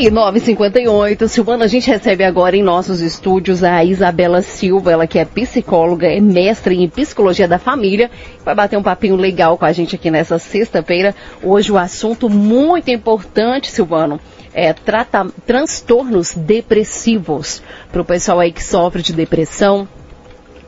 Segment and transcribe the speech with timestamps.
[0.00, 1.28] aí, 958.
[1.28, 6.06] Silvana, a gente recebe agora em nossos estúdios a Isabela Silva, ela que é psicóloga,
[6.06, 8.10] é mestre em psicologia da família,
[8.42, 11.14] vai bater um papinho legal com a gente aqui nessa sexta-feira.
[11.42, 14.18] Hoje o assunto muito importante, Silvano,
[14.54, 17.62] é trata, transtornos depressivos.
[17.92, 19.86] Para o pessoal aí que sofre de depressão,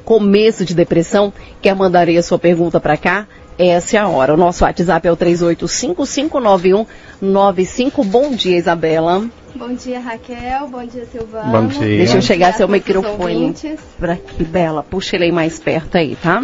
[0.05, 3.27] começo de depressão, quer mandar aí a sua pergunta para cá?
[3.59, 4.34] Essa é a hora.
[4.34, 8.04] O nosso WhatsApp é o 38559195.
[8.04, 9.29] Bom dia, Isabela.
[9.54, 10.68] Bom dia, Raquel.
[10.68, 11.61] Bom dia, Silvana.
[11.61, 11.99] Bom dia.
[11.99, 13.54] Deixa eu chegar seu microfone
[13.99, 14.82] para aqui, Bela.
[14.82, 16.43] Puxa ele aí mais perto aí, tá?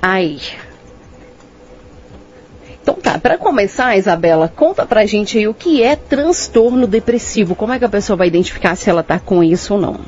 [0.00, 0.40] Aí.
[2.82, 7.54] Então tá, para começar, Isabela, conta pra gente aí o que é transtorno depressivo.
[7.54, 10.00] Como é que a pessoa vai identificar se ela tá com isso ou não?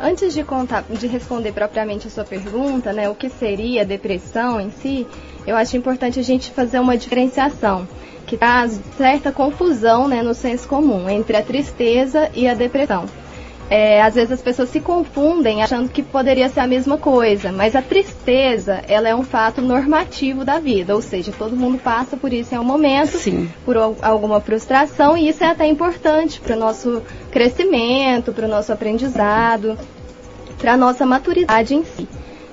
[0.00, 4.70] Antes de, contar, de responder propriamente a sua pergunta, né, o que seria depressão em
[4.70, 5.06] si,
[5.44, 7.88] eu acho importante a gente fazer uma diferenciação
[8.24, 13.06] que traz certa confusão né, no senso comum entre a tristeza e a depressão.
[13.70, 17.76] É, às vezes as pessoas se confundem achando que poderia ser a mesma coisa, mas
[17.76, 22.32] a tristeza ela é um fato normativo da vida, ou seja, todo mundo passa por
[22.32, 23.50] isso em um momento, Sim.
[23.64, 28.72] por alguma frustração, e isso é até importante para o nosso crescimento, para o nosso
[28.72, 29.78] aprendizado,
[30.58, 32.08] para a nossa maturidade em si.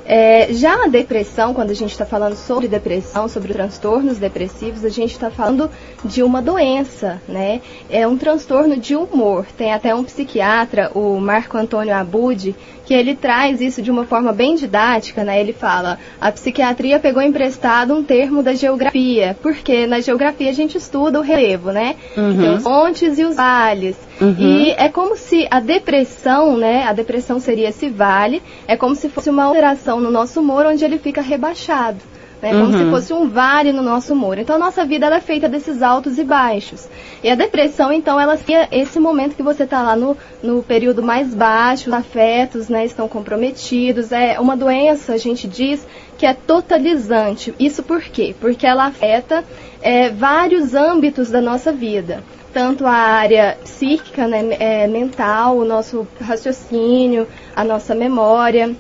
[0.06, 4.90] É, já a depressão, quando a gente está falando sobre depressão, sobre transtornos depressivos, a
[4.90, 5.70] gente está falando
[6.04, 7.62] de uma doença, né?
[7.90, 9.46] É um transtorno de humor.
[9.58, 14.32] Tem até um psiquiatra, o Marco Antônio Abud, que ele traz isso de uma forma
[14.32, 15.40] bem didática, né?
[15.42, 20.78] Ele fala: a psiquiatria pegou emprestado um termo da geografia, porque na geografia a gente
[20.78, 21.96] estuda o relevo, né?
[22.16, 22.32] Uhum.
[22.32, 23.96] Então, os montes e os vales.
[24.22, 24.36] Uhum.
[24.40, 26.84] E é como se a depressão, né?
[26.84, 30.84] A depressão seria esse vale, é como se fosse uma alteração no nosso humor onde
[30.84, 31.98] ele fica rebaixado.
[32.42, 32.78] Né, como Uhum.
[32.78, 34.38] se fosse um vale no nosso humor.
[34.38, 36.86] Então, a nossa vida é feita desses altos e baixos.
[37.24, 41.02] E a depressão, então, ela seria esse momento que você está lá no, no período
[41.02, 44.12] mais baixo, os afetos né, estão comprometidos.
[44.12, 45.88] É uma doença, a gente diz,
[46.18, 47.56] que é totalizante.
[47.58, 48.36] Isso por quê?
[48.40, 49.44] Porque ela afeta
[49.82, 52.22] é, vários âmbitos da nossa vida
[52.56, 58.74] tanto a área psíquica, né, é, mental, o nosso raciocínio, a nossa memória,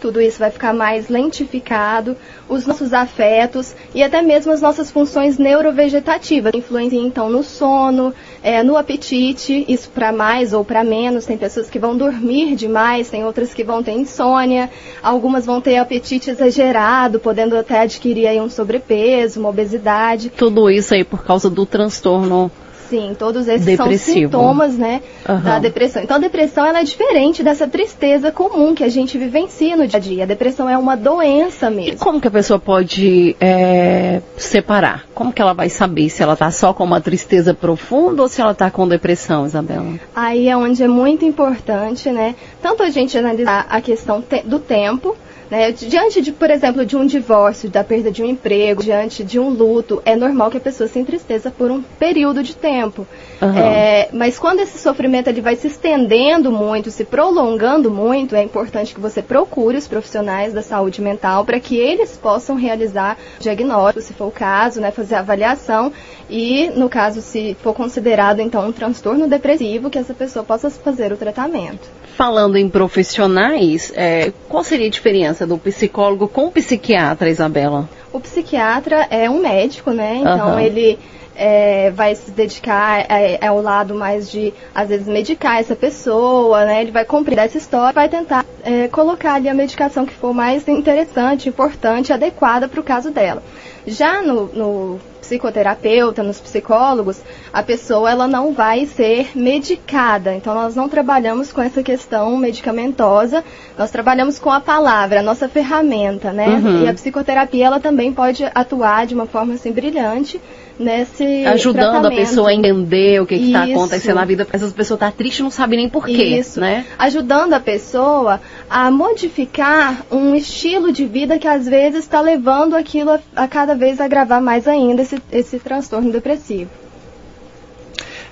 [0.00, 2.16] tudo isso vai ficar mais lentificado,
[2.48, 8.62] os nossos afetos e até mesmo as nossas funções neurovegetativas, influenciam então no sono, é,
[8.62, 13.24] no apetite, isso para mais ou para menos, tem pessoas que vão dormir demais, tem
[13.24, 14.70] outras que vão ter insônia,
[15.02, 20.30] algumas vão ter apetite exagerado, podendo até adquirir aí um sobrepeso, uma obesidade.
[20.30, 22.50] Tudo isso aí por causa do transtorno
[22.90, 24.30] Sim, todos esses Depressivo.
[24.32, 25.42] são sintomas, né, Aham.
[25.42, 26.02] da depressão.
[26.02, 29.96] Então a depressão ela é diferente dessa tristeza comum que a gente vivencia no dia
[29.96, 30.22] a dia.
[30.24, 31.98] A depressão é uma doença E mesmo.
[32.00, 35.04] como que a pessoa pode é, separar?
[35.14, 38.40] Como que ela vai saber se ela está só com uma tristeza profunda ou se
[38.40, 39.94] ela está com depressão, Isabela?
[40.14, 44.58] Aí é onde é muito importante, né, tanto a gente analisar a questão te- do
[44.58, 45.16] tempo,
[45.50, 49.38] né, diante de, por exemplo, de um divórcio, da perda de um emprego, diante de
[49.38, 53.06] um luto, é normal que a pessoa se entristeça por um período de tempo.
[53.42, 53.58] Aham.
[53.58, 58.94] É, mas quando esse sofrimento ele vai se estendendo muito, se prolongando muito, é importante
[58.94, 64.02] que você procure os profissionais da saúde mental para que eles possam realizar o diagnóstico,
[64.02, 65.92] se for o caso, né, fazer a avaliação
[66.28, 71.12] e, no caso, se for considerado então um transtorno depressivo, que essa pessoa possa fazer
[71.12, 71.88] o tratamento.
[72.16, 77.88] Falando em profissionais, é, qual seria a diferença do psicólogo com o psiquiatra, Isabela?
[78.12, 80.16] O psiquiatra é um médico, né?
[80.16, 80.62] Então Aham.
[80.62, 80.98] ele
[81.42, 86.66] é, vai se dedicar é, é ao lado mais de, às vezes, medicar essa pessoa,
[86.66, 86.82] né?
[86.82, 90.68] Ele vai compreender essa história, vai tentar é, colocar ali a medicação que for mais
[90.68, 93.42] interessante, importante, adequada para o caso dela.
[93.86, 100.34] Já no, no psicoterapeuta, nos psicólogos, a pessoa ela não vai ser medicada.
[100.34, 103.42] Então nós não trabalhamos com essa questão medicamentosa,
[103.78, 106.48] nós trabalhamos com a palavra, a nossa ferramenta, né?
[106.48, 106.84] Uhum.
[106.84, 110.38] E a psicoterapia ela também pode atuar de uma forma assim brilhante
[110.80, 112.20] nesse Ajudando a tratamento.
[112.20, 114.46] pessoa a entender o que está acontecendo na vida.
[114.50, 116.58] Às vezes a pessoa está triste e não sabe nem porquê, Isso.
[116.58, 116.86] né?
[116.98, 123.10] Ajudando a pessoa a modificar um estilo de vida que às vezes está levando aquilo
[123.10, 126.70] a, a cada vez agravar mais ainda esse, esse transtorno depressivo.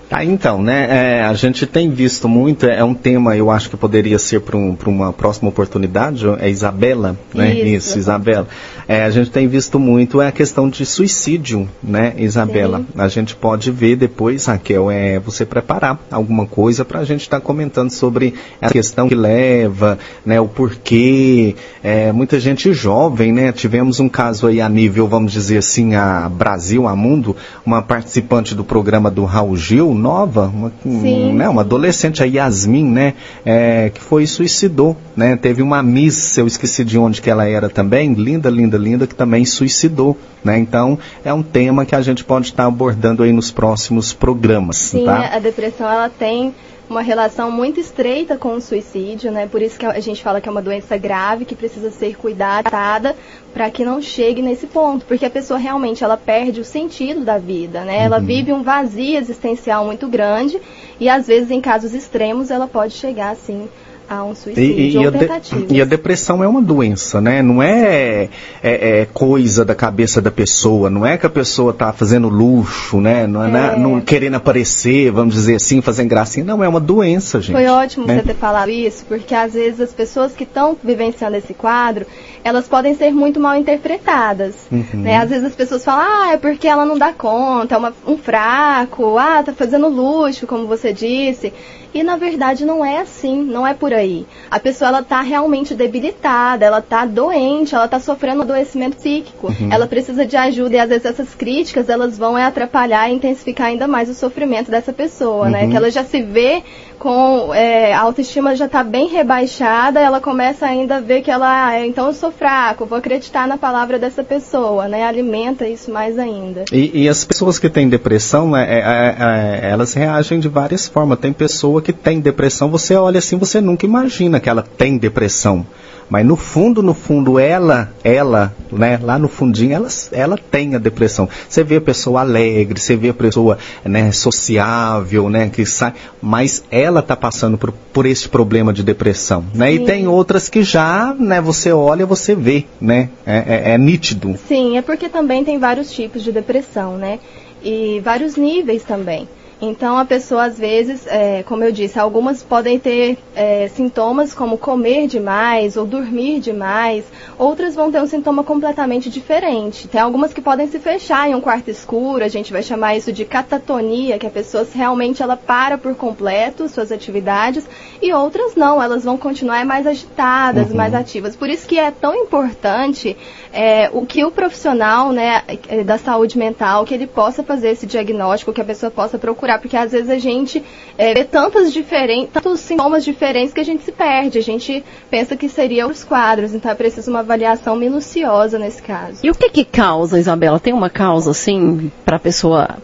[0.09, 3.77] Tá, então, né, é, a gente tem visto muito, é um tema, eu acho que
[3.77, 7.53] poderia ser para um, uma próxima oportunidade, é Isabela, né?
[7.53, 7.99] Isso.
[7.99, 8.49] Isabela.
[8.89, 12.79] É, a gente tem visto muito é a questão de suicídio, né, Isabela?
[12.79, 12.87] Sim.
[12.97, 17.41] A gente pode ver depois, Raquel, é você preparar alguma coisa para a gente estar
[17.41, 18.33] comentando sobre
[18.63, 24.47] a questão que leva, né, o porquê, é, muita gente jovem, né, tivemos um caso
[24.47, 29.27] aí a nível, vamos dizer assim, a Brasil, a mundo, uma participante do programa do
[29.27, 33.15] Raul Gil, nova, uma, né, uma adolescente, a Yasmin, né,
[33.45, 35.37] é, que foi e suicidou, né?
[35.37, 39.15] Teve uma Miss, eu esqueci de onde que ela era também, linda, linda, linda, que
[39.15, 40.59] também suicidou, né?
[40.59, 44.77] Então é um tema que a gente pode estar abordando aí nos próximos programas.
[44.77, 45.31] Sim, tá?
[45.35, 46.55] a depressão ela tem
[46.89, 49.47] uma relação muito estreita com o suicídio, né?
[49.47, 53.15] Por isso que a gente fala que é uma doença grave que precisa ser cuidada
[53.53, 57.39] para que não chegue nesse ponto, porque a pessoa realmente ela perde o sentido da
[57.39, 58.05] vida, né?
[58.05, 58.25] Ela uhum.
[58.25, 60.61] vive um vazio existencial muito grande
[60.99, 63.69] e às vezes em casos extremos ela pode chegar assim
[64.09, 65.67] a um suicídio e, e, ou tentativa.
[65.69, 67.43] E a depressão é uma doença, né?
[67.43, 68.29] Não é,
[68.63, 73.01] é, é, coisa da cabeça da pessoa, não é que a pessoa está fazendo luxo,
[73.01, 73.27] né?
[73.27, 73.79] Não é, é.
[73.79, 76.45] Não, querendo aparecer, vamos dizer assim, fazendo gracinha.
[76.45, 77.53] Não, é uma doença, gente.
[77.53, 78.17] Foi ótimo né?
[78.17, 82.07] você ter falado isso, porque às vezes as pessoas que estão vivenciando esse quadro,
[82.43, 84.55] elas podem ser muito mal interpretadas.
[84.73, 85.03] Uhum.
[85.03, 85.19] Né?
[85.19, 88.17] Às vezes as pessoas falam, ah, é porque ela não dá conta, é uma, um
[88.17, 91.53] fraco, ah, tá fazendo luxo, como você disse.
[91.95, 94.27] E na verdade não é assim, não é por aí.
[94.51, 99.49] A pessoa ela tá realmente debilitada, ela tá doente, ela tá sofrendo um adoecimento psíquico.
[99.49, 99.73] Uhum.
[99.73, 103.69] Ela precisa de ajuda e às vezes essas críticas elas vão é, atrapalhar e intensificar
[103.69, 105.61] ainda mais o sofrimento dessa pessoa, né?
[105.61, 105.67] uhum.
[105.67, 105.71] né?
[105.71, 106.63] Que ela já se vê
[106.99, 111.69] com é, a autoestima já está bem rebaixada, ela começa ainda a ver que ela,
[111.69, 115.05] ah, então eu sou fraco, vou acreditar na palavra dessa pessoa, né?
[115.05, 116.65] Alimenta isso mais ainda.
[116.73, 120.89] E, e as pessoas que têm depressão, né, é, é, é, elas reagem de várias
[120.89, 121.19] formas.
[121.19, 125.65] Tem pessoa que tem depressão, você olha assim, você nunca imagina que ela tem depressão.
[126.09, 130.79] Mas no fundo, no fundo, ela, ela, né, lá no fundinho, ela, ela tem a
[130.79, 131.29] depressão.
[131.49, 136.65] Você vê a pessoa alegre, você vê a pessoa, né, sociável, né, que sai, mas
[136.71, 139.73] ela está passando por, por esse problema de depressão, né?
[139.73, 139.83] Sim.
[139.83, 144.35] E tem outras que já, né, você olha, você vê, né, é, é, é nítido.
[144.49, 147.19] Sim, é porque também tem vários tipos de depressão, né?
[147.63, 149.29] E vários níveis também.
[149.61, 154.57] Então, a pessoa, às vezes, é, como eu disse, algumas podem ter é, sintomas como
[154.57, 157.05] comer demais ou dormir demais,
[157.37, 159.89] outras vão ter um sintoma completamente diferente.
[159.89, 163.13] Tem algumas que podem se fechar em um quarto escuro, a gente vai chamar isso
[163.13, 167.67] de catatonia, que a pessoa realmente ela para por completo suas atividades,
[168.01, 170.77] e outras não, elas vão continuar mais agitadas, uhum.
[170.77, 171.35] mais ativas.
[171.35, 173.17] Por isso que é tão importante
[173.53, 175.43] é, o que o profissional né,
[175.85, 179.59] da saúde mental, que ele possa fazer esse diagnóstico, que a pessoa possa procurar procurar,
[179.59, 180.63] porque às vezes a gente
[180.97, 184.39] é, vê tantas diferentes, tantos sintomas diferentes que a gente se perde.
[184.39, 189.21] A gente pensa que seriam os quadros, então é preciso uma avaliação minuciosa nesse caso.
[189.23, 190.61] E o que que causa, Isabela?
[190.61, 192.77] Tem uma causa, assim, para a pessoa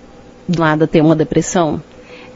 [0.49, 1.83] do nada ter uma depressão?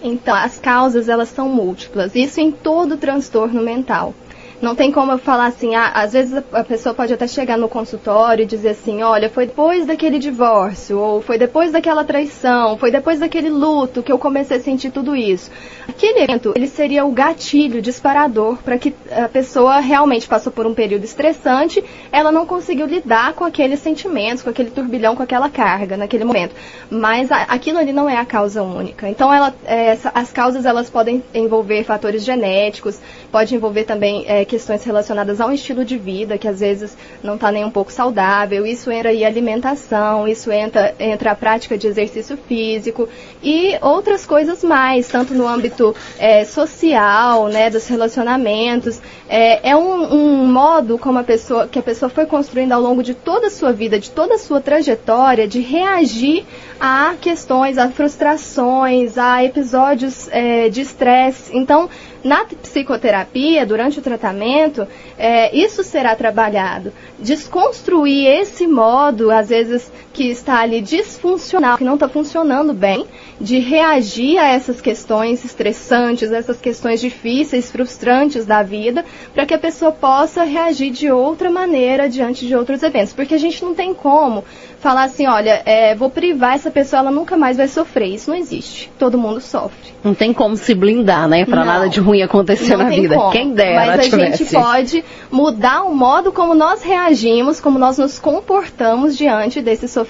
[0.00, 2.14] Então, as causas, elas são múltiplas.
[2.14, 4.14] Isso em todo transtorno mental.
[4.60, 7.68] Não tem como eu falar assim, ah, às vezes a pessoa pode até chegar no
[7.68, 12.90] consultório e dizer assim, olha, foi depois daquele divórcio, ou foi depois daquela traição, foi
[12.90, 15.48] depois daquele luto que eu comecei a sentir tudo isso.
[15.86, 20.74] Aquele evento, ele seria o gatilho disparador para que a pessoa realmente passou por um
[20.74, 25.96] período estressante, ela não conseguiu lidar com aqueles sentimentos, com aquele turbilhão, com aquela carga
[25.96, 26.54] naquele momento.
[26.90, 29.08] Mas a, aquilo ali não é a causa única.
[29.08, 32.98] Então, ela, é, as causas elas podem envolver fatores genéticos,
[33.30, 37.52] pode envolver também é, questões relacionadas ao estilo de vida, que às vezes não está
[37.52, 38.66] nem um pouco saudável.
[38.66, 43.08] Isso entra aí alimentação, isso entra, entra a prática de exercício físico
[43.42, 49.00] e outras coisas mais, tanto no âmbito é, social, né, dos relacionamentos.
[49.28, 53.02] É, é um, um, modo como a pessoa, que a pessoa foi construindo ao longo
[53.02, 56.46] de toda a sua vida, de toda a sua trajetória, de reagir
[56.80, 61.56] a questões, a frustrações, a episódios é, de estresse.
[61.56, 61.88] Então,
[62.22, 66.92] na psicoterapia, durante o tratamento, é, isso será trabalhado.
[67.18, 73.06] Desconstruir esse modo, às vezes, que está ali disfuncional, que não está funcionando bem,
[73.40, 79.58] de reagir a essas questões estressantes, essas questões difíceis, frustrantes da vida, para que a
[79.58, 83.12] pessoa possa reagir de outra maneira diante de outros eventos.
[83.12, 84.42] Porque a gente não tem como
[84.80, 88.14] falar assim, olha, é, vou privar essa pessoa, ela nunca mais vai sofrer.
[88.14, 88.90] Isso não existe.
[88.98, 89.92] Todo mundo sofre.
[90.02, 91.44] Não tem como se blindar, né?
[91.44, 93.14] Para nada de ruim acontecer na vida.
[93.16, 93.30] Como.
[93.30, 93.86] Quem dera.
[93.86, 94.44] Mas a tivesse.
[94.44, 100.07] gente pode mudar o modo como nós reagimos, como nós nos comportamos diante desse sofrimento,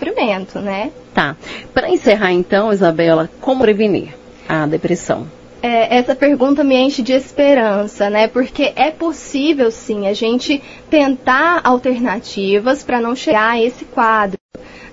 [0.60, 0.90] né?
[1.12, 1.36] Tá.
[1.74, 4.14] Para encerrar então, Isabela, como prevenir
[4.48, 5.26] a depressão?
[5.60, 8.28] É, essa pergunta me enche de esperança, né?
[8.28, 14.37] Porque é possível sim a gente tentar alternativas para não chegar a esse quadro.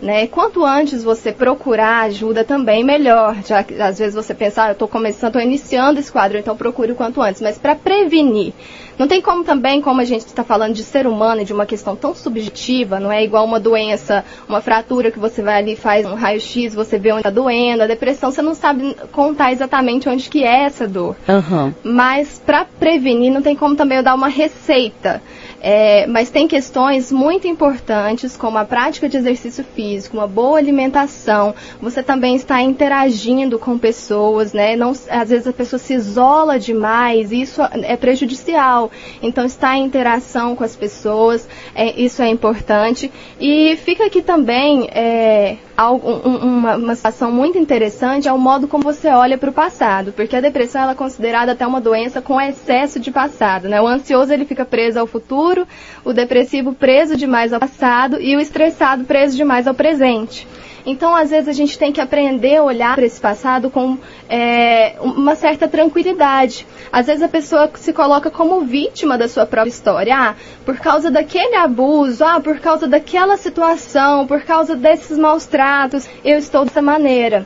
[0.05, 0.27] Né?
[0.27, 3.37] Quanto antes você procurar ajuda também, melhor.
[3.43, 6.55] Já que às vezes você pensa, ah, eu estou começando, estou iniciando esse quadro, então
[6.55, 7.41] procure o quanto antes.
[7.41, 8.53] Mas para prevenir,
[8.99, 11.65] não tem como também, como a gente está falando de ser humano e de uma
[11.65, 15.75] questão tão subjetiva, não é igual uma doença, uma fratura que você vai ali e
[15.75, 20.07] faz um raio-x, você vê onde está doendo, a depressão você não sabe contar exatamente
[20.07, 21.15] onde que é essa dor.
[21.27, 21.73] Uhum.
[21.83, 25.19] Mas para prevenir não tem como também eu dar uma receita.
[25.67, 31.55] É, mas tem questões muito importantes, como a prática de exercício físico, uma boa alimentação.
[31.81, 34.75] Você também está interagindo com pessoas, né?
[34.75, 38.91] Não, às vezes a pessoa se isola demais, e isso é prejudicial.
[39.23, 43.11] Então, estar em interação com as pessoas, é, isso é importante.
[43.41, 49.09] E fica aqui também é, uma, uma situação muito interessante é o modo como você
[49.09, 52.99] olha para o passado, porque a depressão ela é considerada até uma doença com excesso
[52.99, 53.81] de passado, né?
[53.81, 55.67] O ansioso ele fica preso ao futuro,
[56.03, 60.47] o depressivo preso demais ao passado e o estressado preso demais ao presente.
[60.85, 63.97] Então, às vezes, a gente tem que aprender a olhar para esse passado com
[64.29, 66.67] é, uma certa tranquilidade.
[66.91, 70.15] Às vezes, a pessoa se coloca como vítima da sua própria história.
[70.15, 76.07] Ah, por causa daquele abuso, ah, por causa daquela situação, por causa desses maus tratos,
[76.23, 77.45] eu estou dessa maneira.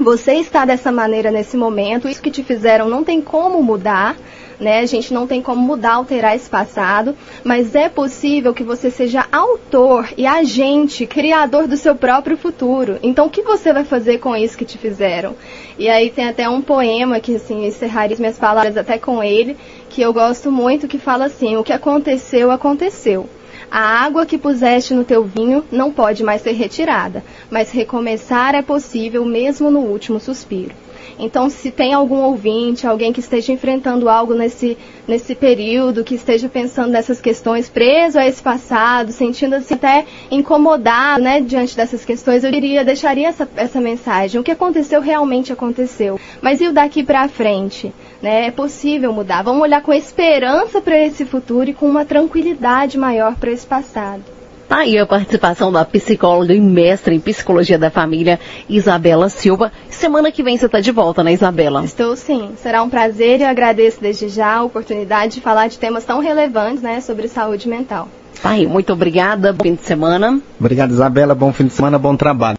[0.00, 4.16] Você está dessa maneira nesse momento, isso que te fizeram não tem como mudar
[4.60, 4.80] né?
[4.80, 9.26] A gente não tem como mudar, alterar esse passado, mas é possível que você seja
[9.32, 12.98] autor e agente, criador do seu próprio futuro.
[13.02, 15.34] Então, o que você vai fazer com isso que te fizeram?
[15.78, 19.56] E aí tem até um poema que, assim, encerraria minhas palavras até com ele,
[19.88, 23.28] que eu gosto muito, que fala assim: o que aconteceu, aconteceu.
[23.70, 28.62] A água que puseste no teu vinho não pode mais ser retirada, mas recomeçar é
[28.62, 30.74] possível mesmo no último suspiro.
[31.20, 36.48] Então, se tem algum ouvinte, alguém que esteja enfrentando algo nesse, nesse período, que esteja
[36.48, 42.50] pensando nessas questões, preso a esse passado, sentindo-se até incomodado né, diante dessas questões, eu
[42.50, 44.40] diria, deixaria essa, essa mensagem.
[44.40, 46.18] O que aconteceu realmente aconteceu.
[46.40, 47.92] Mas e o daqui para frente?
[48.22, 48.46] Né?
[48.46, 49.42] É possível mudar.
[49.42, 54.22] Vamos olhar com esperança para esse futuro e com uma tranquilidade maior para esse passado.
[54.70, 59.72] Tá aí a participação da psicóloga e mestre em psicologia da família, Isabela Silva.
[59.88, 61.84] Semana que vem você está de volta, né, Isabela?
[61.84, 62.50] Estou sim.
[62.56, 66.20] Será um prazer e eu agradeço desde já a oportunidade de falar de temas tão
[66.20, 68.06] relevantes, né, sobre saúde mental.
[68.40, 69.52] Tá aí, muito obrigada.
[69.52, 70.40] Bom fim de semana.
[70.58, 71.34] Obrigado, Isabela.
[71.34, 72.56] Bom fim de semana, bom trabalho.